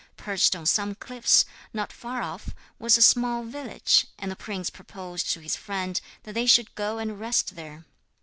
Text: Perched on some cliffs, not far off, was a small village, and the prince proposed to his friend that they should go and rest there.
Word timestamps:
Perched 0.17 0.55
on 0.55 0.65
some 0.65 0.95
cliffs, 0.95 1.45
not 1.73 1.93
far 1.93 2.23
off, 2.23 2.55
was 2.79 2.97
a 2.97 3.03
small 3.03 3.43
village, 3.43 4.07
and 4.17 4.31
the 4.31 4.35
prince 4.35 4.71
proposed 4.71 5.29
to 5.29 5.41
his 5.41 5.55
friend 5.55 6.01
that 6.23 6.33
they 6.33 6.47
should 6.47 6.73
go 6.73 6.97
and 6.97 7.19
rest 7.19 7.53
there. 7.55 7.85